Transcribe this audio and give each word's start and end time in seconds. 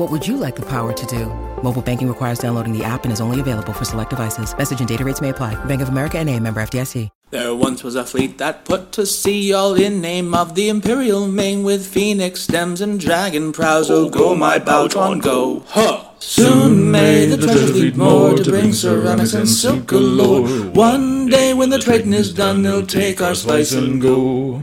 What 0.00 0.10
would 0.10 0.26
you 0.26 0.38
like 0.38 0.56
the 0.56 0.64
power 0.64 0.94
to 0.94 1.06
do? 1.06 1.26
Mobile 1.62 1.82
banking 1.82 2.08
requires 2.08 2.38
downloading 2.38 2.72
the 2.72 2.82
app 2.82 3.04
and 3.04 3.12
is 3.12 3.20
only 3.20 3.38
available 3.38 3.74
for 3.74 3.84
select 3.84 4.08
devices. 4.08 4.56
Message 4.56 4.78
and 4.80 4.88
data 4.88 5.04
rates 5.04 5.20
may 5.20 5.28
apply. 5.28 5.62
Bank 5.66 5.82
of 5.82 5.90
America 5.90 6.16
and 6.16 6.30
a 6.30 6.40
member 6.40 6.62
FDIC. 6.62 7.10
There 7.28 7.54
once 7.54 7.84
was 7.84 7.96
a 7.96 8.04
fleet 8.06 8.38
that 8.38 8.64
put 8.64 8.92
to 8.92 9.04
sea 9.04 9.52
all 9.52 9.74
in 9.74 10.00
name 10.00 10.32
of 10.32 10.54
the 10.54 10.70
Imperial 10.70 11.28
Ming 11.28 11.64
with 11.64 11.86
phoenix 11.86 12.40
sterns 12.40 12.80
and 12.80 12.98
dragon 12.98 13.52
prows. 13.52 13.90
Oh, 13.90 14.08
go 14.08 14.34
my 14.34 14.58
baochuan, 14.58 15.20
go! 15.20 15.64
Huh! 15.66 16.08
Soon 16.18 16.90
may 16.90 17.26
the 17.26 17.36
treasure 17.36 17.66
fleet 17.66 17.94
moor 17.94 18.38
to 18.38 18.50
bring 18.50 18.72
ceramics 18.72 19.34
and 19.34 19.46
silk 19.46 19.86
galore. 19.86 20.48
One 20.70 21.26
day 21.26 21.52
when 21.52 21.68
the 21.68 21.78
trading 21.78 22.14
is 22.14 22.32
done, 22.32 22.62
they'll 22.62 22.86
take 22.86 23.20
our 23.20 23.34
spice 23.34 23.72
and 23.72 24.00
go. 24.00 24.62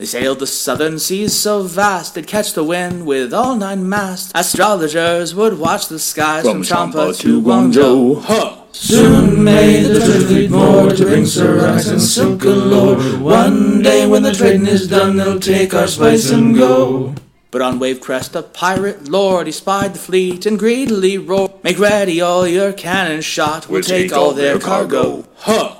They 0.00 0.06
sailed 0.06 0.38
the 0.38 0.46
southern 0.46 0.98
seas 0.98 1.38
so 1.38 1.62
vast 1.62 2.14
they'd 2.14 2.26
catch 2.26 2.54
the 2.54 2.64
wind 2.64 3.04
with 3.04 3.34
all 3.34 3.54
nine 3.54 3.86
masts. 3.86 4.32
Astrologers 4.34 5.34
would 5.34 5.58
watch 5.58 5.88
the 5.88 5.98
skies 5.98 6.44
from, 6.44 6.62
Champa 6.62 7.12
to 7.12 7.42
Guangzhou. 7.42 8.22
Huh! 8.22 8.62
Soon 8.72 9.44
may 9.44 9.82
the 9.82 9.98
treasure 9.98 10.26
fleet 10.26 10.50
moor 10.50 10.88
to 10.88 11.04
bring 11.04 11.26
ceramics 11.26 11.88
and 11.88 12.00
silk 12.00 12.40
galore. 12.40 12.96
One 13.18 13.82
day 13.82 14.06
when 14.06 14.22
the 14.22 14.32
trading 14.32 14.66
is 14.66 14.88
done, 14.88 15.16
they'll 15.16 15.38
take 15.38 15.74
our 15.74 15.86
spice 15.86 16.30
and 16.30 16.54
go. 16.54 17.14
But 17.50 17.60
on 17.60 17.78
Wave 17.78 18.00
Crest, 18.00 18.34
a 18.34 18.40
pirate 18.40 19.08
lord, 19.08 19.48
he 19.48 19.52
spied 19.52 19.92
the 19.92 19.98
fleet 19.98 20.46
and 20.46 20.58
greedily 20.58 21.18
roared, 21.18 21.62
Make 21.62 21.78
ready 21.78 22.22
all 22.22 22.48
your 22.48 22.72
cannon 22.72 23.20
shot, 23.20 23.68
we'll, 23.68 23.82
take, 23.82 24.14
all 24.14 24.32
their 24.32 24.58
cargo. 24.58 25.26
Huh! 25.36 25.79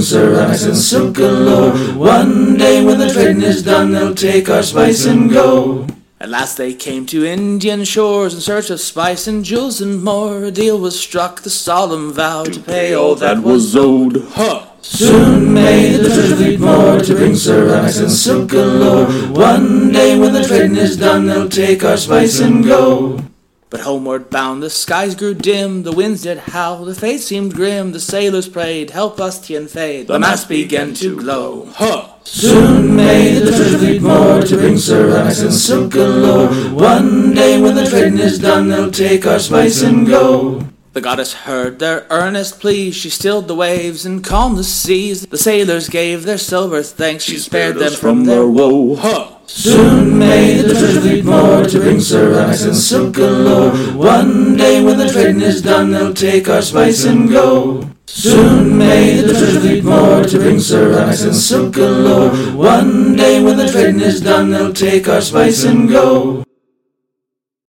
moor 0.00 0.06
ceramics 0.06 0.64
and 0.64 0.76
silk 0.76 1.14
galore. 1.16 1.72
One 1.94 2.56
day 2.56 2.82
when 2.82 2.98
the 2.98 3.10
trading 3.10 3.42
is 3.42 3.62
done, 3.62 3.92
they'll 3.92 4.14
take 4.14 4.48
our 4.48 4.62
spice 4.62 5.04
and 5.04 5.30
go. 5.30 5.86
At 6.18 6.30
last 6.30 6.56
they 6.56 6.74
came 6.74 7.04
to 7.06 7.26
Indian 7.26 7.84
shores 7.84 8.34
in 8.34 8.40
search 8.40 8.70
of 8.70 8.80
spice 8.80 9.26
and 9.26 9.44
jewels 9.44 9.80
and 9.80 10.02
more. 10.02 10.44
A 10.44 10.50
deal 10.50 10.78
was 10.78 10.98
struck, 10.98 11.42
the 11.42 11.50
solemn 11.50 12.12
vow 12.12 12.44
to 12.44 12.60
pay 12.60 12.94
all 12.94 13.14
that 13.16 13.42
was 13.42 13.76
owed. 13.76 14.24
Huh! 14.30 14.66
Soon 14.80 15.52
may 15.52 15.90
the 15.90 16.08
treasure 16.08 16.36
fleet 16.36 16.60
moor 16.60 17.00
to 17.00 17.14
bring 17.14 17.36
ceramics 17.36 17.98
and 17.98 18.10
silk 18.10 18.50
galore. 18.50 19.06
One 19.32 19.92
day 19.92 20.18
when 20.18 20.32
the 20.32 20.44
trading 20.44 20.76
is 20.76 20.96
done, 20.96 21.26
they'll 21.26 21.48
take 21.48 21.84
our 21.84 21.98
spice 21.98 22.40
and 22.40 22.64
go. 22.64 23.22
But 23.70 23.82
homeward 23.82 24.30
bound, 24.30 24.64
the 24.64 24.68
skies 24.68 25.14
grew 25.14 25.32
dim, 25.32 25.84
the 25.84 25.92
winds 25.92 26.22
did 26.22 26.38
howl, 26.38 26.84
the 26.84 26.94
fate 26.94 27.20
seemed 27.20 27.54
grim. 27.54 27.92
The 27.92 28.00
sailors 28.00 28.48
prayed, 28.48 28.90
"Help 28.90 29.20
us, 29.20 29.38
Tien 29.38 29.68
Fei." 29.68 30.02
The 30.02 30.18
mast 30.18 30.48
began 30.48 30.92
to 30.94 31.14
glow. 31.14 31.68
Huh! 31.76 32.06
Soon 32.24 32.96
may 32.96 33.38
the 33.38 33.52
treasure 33.52 33.78
fleet 33.78 34.02
moor 34.02 34.42
to 34.42 34.56
bring 34.56 34.76
ceramics 34.76 35.40
and 35.40 35.54
silk 35.54 35.92
galore. 35.92 36.48
One 36.74 37.32
day 37.32 37.60
when 37.60 37.76
the 37.76 37.86
trading 37.86 38.18
is 38.18 38.40
done, 38.40 38.68
they'll 38.68 38.90
take 38.90 39.24
our 39.24 39.38
spice 39.38 39.82
and 39.82 40.04
go. 40.04 40.64
The 40.92 41.00
goddess 41.00 41.32
heard 41.46 41.78
their 41.78 42.06
earnest 42.10 42.58
pleas. 42.58 42.96
She 42.96 43.10
stilled 43.10 43.46
the 43.46 43.54
waves 43.54 44.04
and 44.04 44.24
calmed 44.24 44.58
the 44.58 44.64
seas. 44.64 45.26
The 45.26 45.38
sailors 45.38 45.88
gave 45.88 46.24
their 46.24 46.38
silver 46.38 46.82
thanks. 46.82 47.22
She 47.22 47.38
spared 47.38 47.78
them 47.78 47.92
from 47.92 48.24
their 48.24 48.44
woe. 48.44 48.96
Huh! 48.96 49.29
Soon 49.52 50.16
may 50.16 50.62
the 50.62 50.72
treasure 50.74 51.00
fleet 51.00 51.24
moor 51.24 51.64
to 51.64 51.80
bring 51.80 52.00
ceramics 52.00 52.62
and 52.62 52.76
silk 52.76 53.14
galore. 53.14 53.72
One 53.94 54.56
day 54.56 54.82
when 54.82 54.96
the 54.96 55.08
trading 55.08 55.42
is 55.42 55.60
done, 55.60 55.90
they'll 55.90 56.14
take 56.14 56.48
our 56.48 56.62
spice 56.62 57.04
and 57.04 57.28
go. 57.28 57.90
Soon 58.06 58.78
may 58.78 59.20
the 59.20 59.32
treasure 59.34 59.60
fleet 59.60 59.84
moor 59.84 60.24
to 60.24 60.38
bring 60.38 60.60
ceramics 60.60 61.24
and 61.24 61.34
silk 61.34 61.74
galore. 61.74 62.30
One 62.54 63.16
day 63.16 63.42
when 63.42 63.56
the 63.56 63.68
trading 63.68 64.00
is 64.00 64.20
done, 64.20 64.50
they'll 64.50 64.72
take 64.72 65.08
our 65.08 65.20
spice 65.20 65.64
and 65.64 65.88
go. 65.88 66.44